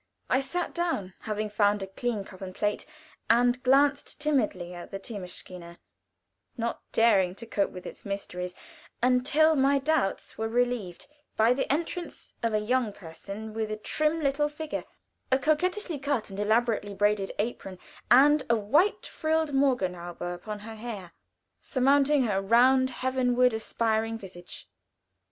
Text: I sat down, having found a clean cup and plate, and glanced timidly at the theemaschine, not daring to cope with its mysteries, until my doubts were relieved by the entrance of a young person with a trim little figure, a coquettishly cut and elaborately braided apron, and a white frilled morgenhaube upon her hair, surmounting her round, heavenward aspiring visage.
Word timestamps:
I 0.31 0.41
sat 0.41 0.73
down, 0.73 1.13
having 1.19 1.47
found 1.47 1.83
a 1.83 1.85
clean 1.85 2.23
cup 2.23 2.41
and 2.41 2.55
plate, 2.55 2.87
and 3.29 3.61
glanced 3.61 4.19
timidly 4.19 4.73
at 4.73 4.89
the 4.89 4.97
theemaschine, 4.99 5.77
not 6.57 6.81
daring 6.91 7.35
to 7.35 7.45
cope 7.45 7.69
with 7.69 7.85
its 7.85 8.03
mysteries, 8.03 8.55
until 9.03 9.55
my 9.55 9.77
doubts 9.77 10.39
were 10.39 10.47
relieved 10.49 11.05
by 11.37 11.53
the 11.53 11.71
entrance 11.71 12.33
of 12.41 12.51
a 12.55 12.59
young 12.59 12.91
person 12.91 13.53
with 13.53 13.69
a 13.69 13.77
trim 13.77 14.21
little 14.21 14.49
figure, 14.49 14.85
a 15.31 15.37
coquettishly 15.37 15.99
cut 15.99 16.31
and 16.31 16.39
elaborately 16.39 16.95
braided 16.95 17.31
apron, 17.37 17.77
and 18.09 18.41
a 18.49 18.55
white 18.55 19.05
frilled 19.05 19.53
morgenhaube 19.53 20.19
upon 20.19 20.57
her 20.61 20.73
hair, 20.77 21.11
surmounting 21.61 22.23
her 22.23 22.41
round, 22.41 22.89
heavenward 22.89 23.53
aspiring 23.53 24.17
visage. 24.17 24.67